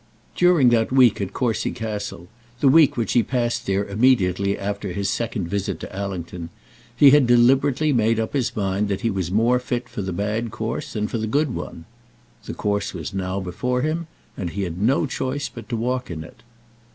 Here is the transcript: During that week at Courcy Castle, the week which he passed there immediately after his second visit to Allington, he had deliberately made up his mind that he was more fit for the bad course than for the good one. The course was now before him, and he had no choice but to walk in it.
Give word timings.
During 0.35 0.69
that 0.69 0.91
week 0.91 1.21
at 1.21 1.31
Courcy 1.31 1.69
Castle, 1.69 2.27
the 2.59 2.67
week 2.67 2.97
which 2.97 3.13
he 3.13 3.21
passed 3.21 3.67
there 3.67 3.85
immediately 3.85 4.57
after 4.57 4.93
his 4.93 5.11
second 5.11 5.47
visit 5.47 5.79
to 5.79 5.95
Allington, 5.95 6.49
he 6.97 7.11
had 7.11 7.27
deliberately 7.27 7.93
made 7.93 8.19
up 8.19 8.33
his 8.33 8.55
mind 8.55 8.87
that 8.89 9.01
he 9.01 9.11
was 9.11 9.29
more 9.29 9.59
fit 9.59 9.87
for 9.87 10.01
the 10.01 10.11
bad 10.11 10.49
course 10.49 10.93
than 10.93 11.07
for 11.07 11.19
the 11.19 11.27
good 11.27 11.53
one. 11.53 11.85
The 12.45 12.55
course 12.55 12.95
was 12.95 13.13
now 13.13 13.39
before 13.41 13.83
him, 13.83 14.07
and 14.35 14.49
he 14.49 14.63
had 14.63 14.81
no 14.81 15.05
choice 15.05 15.49
but 15.49 15.69
to 15.69 15.77
walk 15.77 16.09
in 16.09 16.23
it. 16.23 16.41